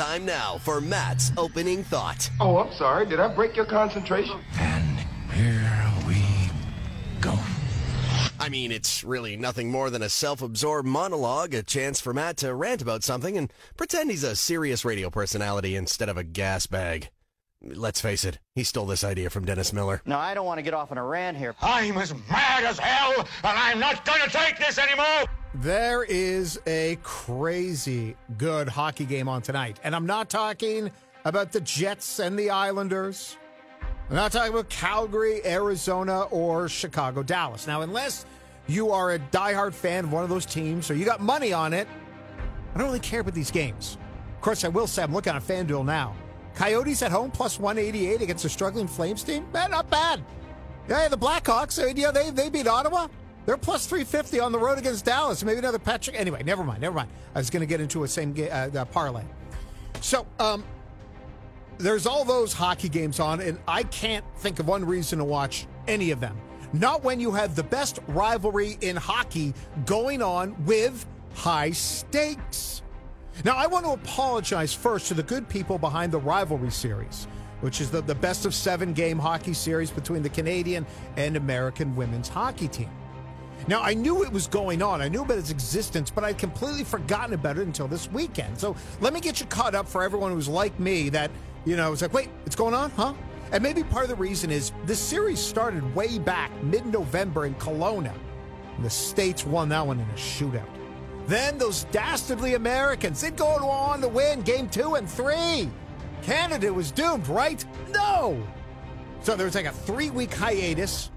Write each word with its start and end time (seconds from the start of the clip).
Time 0.00 0.24
now 0.24 0.56
for 0.56 0.80
Matt's 0.80 1.30
opening 1.36 1.84
thought. 1.84 2.30
Oh, 2.40 2.56
I'm 2.56 2.72
sorry. 2.72 3.04
Did 3.04 3.20
I 3.20 3.28
break 3.28 3.54
your 3.54 3.66
concentration? 3.66 4.40
And 4.58 4.98
here 5.34 5.92
we 6.08 6.24
go. 7.20 7.38
I 8.38 8.48
mean, 8.48 8.72
it's 8.72 9.04
really 9.04 9.36
nothing 9.36 9.70
more 9.70 9.90
than 9.90 10.00
a 10.00 10.08
self 10.08 10.40
absorbed 10.40 10.88
monologue, 10.88 11.52
a 11.52 11.62
chance 11.62 12.00
for 12.00 12.14
Matt 12.14 12.38
to 12.38 12.54
rant 12.54 12.80
about 12.80 13.04
something 13.04 13.36
and 13.36 13.52
pretend 13.76 14.10
he's 14.10 14.24
a 14.24 14.36
serious 14.36 14.86
radio 14.86 15.10
personality 15.10 15.76
instead 15.76 16.08
of 16.08 16.16
a 16.16 16.24
gas 16.24 16.66
bag. 16.66 17.10
Let's 17.62 18.00
face 18.00 18.24
it, 18.24 18.38
he 18.54 18.64
stole 18.64 18.86
this 18.86 19.04
idea 19.04 19.28
from 19.28 19.44
Dennis 19.44 19.70
Miller. 19.70 20.00
No, 20.06 20.16
I 20.16 20.32
don't 20.32 20.46
want 20.46 20.56
to 20.56 20.62
get 20.62 20.72
off 20.72 20.90
on 20.90 20.96
a 20.96 21.04
rant 21.04 21.36
here. 21.36 21.54
I'm 21.60 21.98
as 21.98 22.14
mad 22.30 22.64
as 22.64 22.78
hell, 22.78 23.18
and 23.18 23.26
I'm 23.58 23.78
not 23.78 24.06
going 24.06 24.22
to 24.22 24.30
take 24.30 24.58
this 24.58 24.78
anymore. 24.78 25.26
There 25.54 26.04
is 26.04 26.60
a 26.68 26.96
crazy 27.02 28.16
good 28.38 28.68
hockey 28.68 29.04
game 29.04 29.28
on 29.28 29.42
tonight. 29.42 29.80
And 29.82 29.96
I'm 29.96 30.06
not 30.06 30.30
talking 30.30 30.92
about 31.24 31.50
the 31.50 31.60
Jets 31.60 32.20
and 32.20 32.38
the 32.38 32.50
Islanders. 32.50 33.36
I'm 34.08 34.14
not 34.14 34.30
talking 34.30 34.52
about 34.52 34.68
Calgary, 34.68 35.44
Arizona, 35.44 36.22
or 36.22 36.68
Chicago, 36.68 37.24
Dallas. 37.24 37.66
Now, 37.66 37.82
unless 37.82 38.26
you 38.68 38.90
are 38.90 39.12
a 39.12 39.18
diehard 39.18 39.74
fan 39.74 40.04
of 40.04 40.12
one 40.12 40.22
of 40.22 40.30
those 40.30 40.46
teams 40.46 40.88
or 40.88 40.94
you 40.94 41.04
got 41.04 41.20
money 41.20 41.52
on 41.52 41.72
it, 41.72 41.88
I 42.72 42.78
don't 42.78 42.86
really 42.86 43.00
care 43.00 43.20
about 43.20 43.34
these 43.34 43.50
games. 43.50 43.98
Of 44.36 44.40
course, 44.42 44.64
I 44.64 44.68
will 44.68 44.86
say 44.86 45.02
I'm 45.02 45.12
looking 45.12 45.32
at 45.32 45.42
FanDuel 45.42 45.84
now. 45.84 46.14
Coyotes 46.54 47.02
at 47.02 47.10
home 47.10 47.32
plus 47.32 47.58
188 47.58 48.22
against 48.22 48.44
a 48.44 48.48
struggling 48.48 48.86
Flames 48.86 49.24
team. 49.24 49.50
Man, 49.52 49.72
not 49.72 49.90
bad. 49.90 50.22
Yeah, 50.88 51.08
the 51.08 51.18
Blackhawks, 51.18 51.82
uh, 51.82 51.92
yeah, 51.94 52.12
they, 52.12 52.30
they 52.30 52.50
beat 52.50 52.68
Ottawa. 52.68 53.08
They're 53.50 53.56
plus 53.56 53.84
350 53.86 54.38
on 54.38 54.52
the 54.52 54.60
road 54.60 54.78
against 54.78 55.04
Dallas. 55.04 55.42
Maybe 55.42 55.58
another 55.58 55.80
Patrick. 55.80 56.14
Anyway, 56.14 56.40
never 56.44 56.62
mind, 56.62 56.80
never 56.80 56.94
mind. 56.94 57.10
I 57.34 57.40
was 57.40 57.50
going 57.50 57.62
to 57.62 57.66
get 57.66 57.80
into 57.80 58.04
a 58.04 58.08
same 58.08 58.32
game, 58.32 58.48
uh, 58.52 58.84
parlay. 58.84 59.24
So, 60.00 60.24
um, 60.38 60.62
there's 61.76 62.06
all 62.06 62.24
those 62.24 62.52
hockey 62.52 62.88
games 62.88 63.18
on, 63.18 63.40
and 63.40 63.58
I 63.66 63.82
can't 63.82 64.24
think 64.36 64.60
of 64.60 64.68
one 64.68 64.84
reason 64.84 65.18
to 65.18 65.24
watch 65.24 65.66
any 65.88 66.12
of 66.12 66.20
them. 66.20 66.40
Not 66.72 67.02
when 67.02 67.18
you 67.18 67.32
have 67.32 67.56
the 67.56 67.64
best 67.64 67.98
rivalry 68.06 68.78
in 68.82 68.94
hockey 68.94 69.52
going 69.84 70.22
on 70.22 70.54
with 70.64 71.04
high 71.34 71.72
stakes. 71.72 72.82
Now, 73.44 73.56
I 73.56 73.66
want 73.66 73.84
to 73.84 73.90
apologize 73.90 74.72
first 74.72 75.08
to 75.08 75.14
the 75.14 75.24
good 75.24 75.48
people 75.48 75.76
behind 75.76 76.12
the 76.12 76.20
rivalry 76.20 76.70
series, 76.70 77.26
which 77.62 77.80
is 77.80 77.90
the, 77.90 78.00
the 78.00 78.14
best 78.14 78.46
of 78.46 78.54
seven 78.54 78.92
game 78.92 79.18
hockey 79.18 79.54
series 79.54 79.90
between 79.90 80.22
the 80.22 80.30
Canadian 80.30 80.86
and 81.16 81.36
American 81.36 81.96
women's 81.96 82.28
hockey 82.28 82.68
team. 82.68 82.90
Now, 83.68 83.82
I 83.82 83.94
knew 83.94 84.24
it 84.24 84.32
was 84.32 84.46
going 84.46 84.82
on. 84.82 85.00
I 85.00 85.08
knew 85.08 85.22
about 85.22 85.38
its 85.38 85.50
existence, 85.50 86.10
but 86.10 86.24
I'd 86.24 86.38
completely 86.38 86.84
forgotten 86.84 87.34
about 87.34 87.58
it 87.58 87.66
until 87.66 87.88
this 87.88 88.10
weekend. 88.10 88.58
So 88.58 88.74
let 89.00 89.12
me 89.12 89.20
get 89.20 89.40
you 89.40 89.46
caught 89.46 89.74
up 89.74 89.88
for 89.88 90.02
everyone 90.02 90.32
who's 90.32 90.48
like 90.48 90.78
me 90.80 91.08
that, 91.10 91.30
you 91.64 91.76
know, 91.76 91.90
was 91.90 92.02
like, 92.02 92.12
wait, 92.12 92.30
it's 92.46 92.56
going 92.56 92.74
on, 92.74 92.90
huh? 92.92 93.14
And 93.52 93.62
maybe 93.62 93.82
part 93.82 94.04
of 94.04 94.10
the 94.10 94.16
reason 94.16 94.50
is 94.50 94.72
this 94.84 94.98
series 94.98 95.40
started 95.40 95.94
way 95.94 96.18
back 96.18 96.50
mid 96.62 96.86
November 96.86 97.46
in 97.46 97.54
Kelowna. 97.56 98.12
And 98.76 98.84
the 98.84 98.90
States 98.90 99.44
won 99.44 99.68
that 99.70 99.86
one 99.86 100.00
in 100.00 100.08
a 100.08 100.14
shootout. 100.14 100.68
Then 101.26 101.58
those 101.58 101.84
dastardly 101.84 102.54
Americans, 102.54 103.20
they'd 103.20 103.36
go 103.36 103.46
on 103.46 104.00
to 104.00 104.08
win 104.08 104.42
game 104.42 104.68
two 104.68 104.94
and 104.94 105.08
three. 105.08 105.68
Canada 106.22 106.72
was 106.72 106.90
doomed, 106.90 107.28
right? 107.28 107.64
No. 107.90 108.42
So 109.22 109.36
there 109.36 109.44
was 109.46 109.54
like 109.54 109.66
a 109.66 109.72
three 109.72 110.10
week 110.10 110.32
hiatus. 110.32 111.10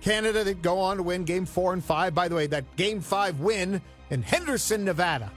Canada 0.00 0.44
that 0.44 0.62
go 0.62 0.78
on 0.78 0.96
to 0.96 1.02
win 1.02 1.24
game 1.24 1.46
four 1.46 1.72
and 1.72 1.84
five. 1.84 2.14
By 2.14 2.28
the 2.28 2.34
way, 2.34 2.46
that 2.46 2.76
game 2.76 3.00
five 3.00 3.40
win 3.40 3.80
in 4.10 4.22
Henderson, 4.22 4.84
Nevada. 4.84 5.30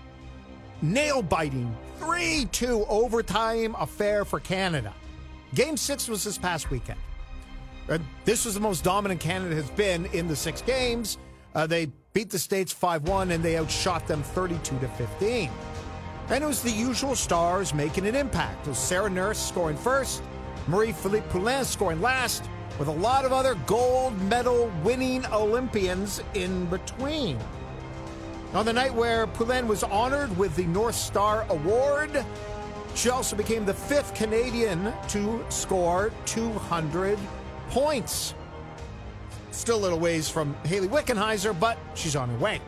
Nail 0.82 1.22
biting, 1.22 1.76
3 2.00 2.46
2 2.52 2.86
overtime 2.90 3.76
affair 3.80 4.26
for 4.26 4.40
Canada. 4.40 4.94
Game 5.54 5.78
six 5.78 6.08
was 6.08 6.24
this 6.24 6.38
past 6.38 6.72
weekend. 6.72 7.00
Uh, 7.90 8.00
this 8.26 8.46
was 8.46 8.54
the 8.54 8.60
most 8.60 8.84
dominant 8.84 9.20
Canada 9.20 9.56
has 9.56 9.70
been 9.72 10.06
in 10.08 10.28
the 10.28 10.36
six 10.36 10.62
games. 10.62 11.18
Uh, 11.54 11.68
they 11.68 11.88
beat 12.14 12.30
the 12.30 12.40
States 12.40 12.72
5 12.72 13.08
1 13.08 13.32
and 13.32 13.44
they 13.44 13.58
outshot 13.58 14.08
them 14.08 14.24
32 14.24 14.80
to 14.80 14.88
15. 14.88 15.50
And 16.30 16.44
it 16.44 16.48
was 16.48 16.62
the 16.62 16.72
usual 16.72 17.16
stars 17.16 17.74
making 17.74 18.08
an 18.08 18.16
impact. 18.16 18.66
It 18.66 18.70
was 18.70 18.78
Sarah 18.78 19.10
Nurse 19.10 19.38
scoring 19.38 19.78
first, 19.78 20.24
Marie 20.68 20.94
Philip 20.94 21.28
Poulin 21.30 21.66
scoring 21.66 22.02
last, 22.02 22.46
with 22.80 22.88
a 22.88 22.92
lot 22.92 23.26
of 23.26 23.32
other 23.32 23.56
gold 23.68 24.20
medal 24.24 24.72
winning 24.84 25.26
Olympians 25.28 26.22
in 26.34 26.66
between. 26.68 27.38
On 28.54 28.66
the 28.66 28.74
night 28.74 28.94
where 28.94 29.26
Poulin 29.28 29.68
was 29.68 29.84
honored 29.84 30.36
with 30.38 30.56
the 30.56 30.66
North 30.66 30.96
Star 30.96 31.46
Award, 31.50 32.24
she 32.96 33.10
also 33.10 33.36
became 33.36 33.66
the 33.66 33.74
fifth 33.74 34.14
Canadian 34.14 34.94
to 35.10 35.44
score 35.50 36.12
200 36.26 37.18
points. 37.70 38.36
Still 39.52 39.78
a 39.78 39.82
little 39.82 40.00
ways 40.00 40.30
from 40.30 40.56
Hayley 40.66 40.88
Wickenheiser, 40.88 41.60
but 41.60 41.78
she's 41.96 42.16
on 42.16 42.30
her 42.30 42.38
way. 42.38 42.62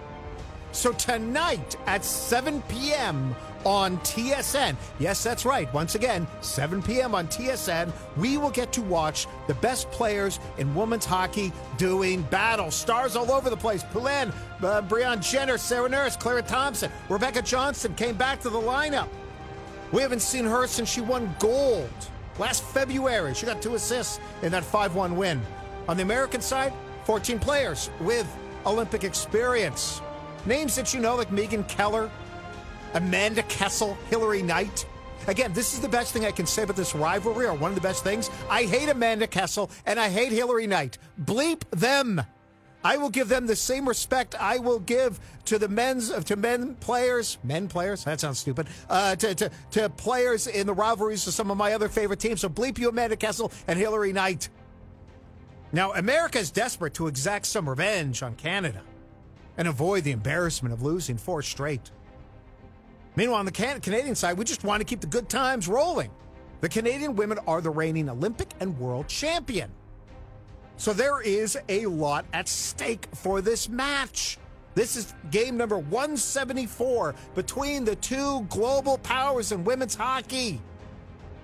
So 0.71 0.91
tonight 0.93 1.75
at 1.85 2.03
7 2.03 2.61
p.m. 2.63 3.35
on 3.65 3.97
TSN, 3.99 4.75
yes, 4.99 5.23
that's 5.23 5.43
right, 5.45 5.71
once 5.73 5.95
again, 5.95 6.27
7 6.41 6.81
p.m. 6.83 7.15
on 7.15 7.27
TSN, 7.27 7.91
we 8.15 8.37
will 8.37 8.51
get 8.51 8.71
to 8.73 8.81
watch 8.81 9.27
the 9.47 9.55
best 9.55 9.89
players 9.91 10.39
in 10.57 10.73
women's 10.75 11.05
hockey 11.05 11.51
doing 11.77 12.21
battle. 12.23 12.71
Stars 12.71 13.15
all 13.15 13.31
over 13.31 13.49
the 13.49 13.57
place. 13.57 13.83
Poulin, 13.91 14.31
uh, 14.59 14.81
Brianne 14.83 15.21
Jenner, 15.21 15.57
Sarah 15.57 15.89
Nurse, 15.89 16.15
Claire 16.15 16.41
Thompson, 16.43 16.91
Rebecca 17.09 17.41
Johnston 17.41 17.95
came 17.95 18.15
back 18.15 18.39
to 18.41 18.49
the 18.49 18.59
lineup. 18.59 19.09
We 19.91 20.01
haven't 20.01 20.21
seen 20.21 20.45
her 20.45 20.67
since 20.67 20.89
she 20.89 21.01
won 21.01 21.33
gold 21.39 21.89
last 22.37 22.63
February. 22.63 23.33
She 23.33 23.45
got 23.45 23.61
two 23.61 23.75
assists 23.75 24.19
in 24.41 24.51
that 24.51 24.63
5 24.63 24.95
1 24.95 25.15
win. 25.15 25.41
On 25.87 25.97
the 25.97 26.03
American 26.03 26.41
side, 26.41 26.73
14 27.05 27.39
players 27.39 27.89
with 27.99 28.27
Olympic 28.65 29.03
experience. 29.03 30.01
Names 30.45 30.75
that 30.75 30.93
you 30.93 30.99
know, 30.99 31.15
like 31.15 31.31
Megan 31.31 31.63
Keller, 31.65 32.09
Amanda 32.95 33.43
Kessel, 33.43 33.97
Hilary 34.09 34.41
Knight. 34.41 34.85
Again, 35.27 35.53
this 35.53 35.73
is 35.73 35.79
the 35.79 35.89
best 35.89 36.13
thing 36.13 36.25
I 36.25 36.31
can 36.31 36.45
say 36.45 36.63
about 36.63 36.75
this 36.75 36.95
rivalry, 36.95 37.45
or 37.45 37.53
one 37.53 37.71
of 37.71 37.75
the 37.75 37.81
best 37.81 38.03
things. 38.03 38.29
I 38.49 38.63
hate 38.63 38.89
Amanda 38.89 39.27
Kessel 39.27 39.69
and 39.85 39.99
I 39.99 40.09
hate 40.09 40.31
Hilary 40.31 40.67
Knight. 40.67 40.97
Bleep 41.23 41.61
them. 41.71 42.21
I 42.83 42.97
will 42.97 43.09
give 43.09 43.29
them 43.29 43.47
the 43.47 43.55
same 43.55 43.87
respect 43.87 44.35
I 44.39 44.59
will 44.59 44.77
give 44.77 45.19
to 45.45 45.57
the 45.57 45.67
men's 45.67 46.11
to 46.25 46.35
men 46.35 46.75
players, 46.75 47.39
men 47.43 47.67
players. 47.67 48.03
That 48.03 48.19
sounds 48.19 48.37
stupid. 48.37 48.67
Uh, 48.87 49.15
to, 49.15 49.33
to 49.33 49.51
to 49.71 49.89
players 49.89 50.45
in 50.45 50.67
the 50.67 50.73
rivalries 50.73 51.25
of 51.25 51.33
some 51.33 51.49
of 51.49 51.57
my 51.57 51.73
other 51.73 51.89
favorite 51.89 52.19
teams. 52.19 52.41
So 52.41 52.49
bleep 52.49 52.77
you, 52.77 52.89
Amanda 52.89 53.15
Kessel 53.15 53.51
and 53.67 53.79
Hilary 53.79 54.13
Knight. 54.13 54.49
Now, 55.71 55.93
America 55.93 56.37
is 56.37 56.51
desperate 56.51 56.93
to 56.93 57.07
exact 57.07 57.47
some 57.47 57.67
revenge 57.67 58.21
on 58.21 58.35
Canada 58.35 58.83
and 59.57 59.67
avoid 59.67 60.03
the 60.03 60.11
embarrassment 60.11 60.71
of 60.71 60.83
losing 60.83 61.17
four 61.17 61.41
straight. 61.41 61.89
Meanwhile, 63.15 63.39
on 63.39 63.45
the 63.45 63.51
Can- 63.51 63.79
Canadian 63.81 64.15
side, 64.15 64.37
we 64.37 64.45
just 64.45 64.63
want 64.63 64.81
to 64.81 64.85
keep 64.85 65.01
the 65.01 65.07
good 65.07 65.29
times 65.29 65.67
rolling. 65.67 66.11
The 66.61 66.69
Canadian 66.69 67.15
women 67.15 67.39
are 67.47 67.61
the 67.61 67.69
reigning 67.69 68.09
Olympic 68.09 68.49
and 68.59 68.77
world 68.77 69.07
champion. 69.07 69.71
So 70.77 70.93
there 70.93 71.21
is 71.21 71.57
a 71.69 71.85
lot 71.85 72.25
at 72.33 72.47
stake 72.47 73.07
for 73.13 73.41
this 73.41 73.69
match. 73.69 74.37
This 74.73 74.97
is 74.97 75.13
game 75.31 75.55
number 75.55 75.77
174 75.77 77.15
between 77.33 77.85
the 77.85 77.95
two 77.95 78.41
global 78.49 78.97
powers 78.97 79.53
in 79.53 79.63
women's 79.63 79.95
hockey. 79.95 80.59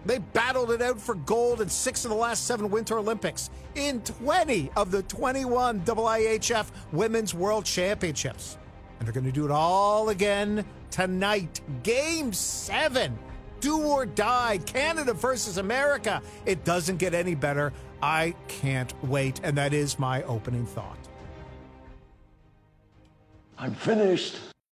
They 0.06 0.18
battled 0.18 0.72
it 0.72 0.82
out 0.82 1.00
for 1.00 1.16
gold 1.16 1.62
in 1.62 1.70
six 1.70 2.04
of 2.04 2.10
the 2.10 2.18
last 2.18 2.46
seven 2.46 2.70
Winter 2.70 2.98
Olympics, 2.98 3.50
in 3.76 4.02
20 4.02 4.72
of 4.76 4.92
the 4.92 5.04
21 5.04 5.82
IIHF 5.82 6.68
Women's 6.92 7.34
World 7.34 7.66
Championships. 7.66 8.58
And 9.02 9.08
they're 9.08 9.20
going 9.20 9.26
to 9.26 9.32
do 9.32 9.46
it 9.46 9.52
all 9.52 10.10
again 10.10 10.64
tonight. 10.92 11.60
Game 11.82 12.32
seven. 12.34 13.18
Do 13.60 13.82
or 13.82 14.06
die. 14.06 14.60
Canada 14.68 15.12
versus 15.12 15.58
America. 15.58 16.22
It 16.46 16.64
doesn't 16.66 16.98
get 16.98 17.16
any 17.16 17.34
better. 17.34 17.74
I 18.04 18.36
can't 18.48 18.94
wait. 19.04 19.40
And 19.42 19.58
that 19.58 19.74
is 19.74 19.98
my 19.98 20.22
opening 20.26 20.68
thought. 20.68 21.00
I'm 23.58 23.74
finished. 23.74 24.51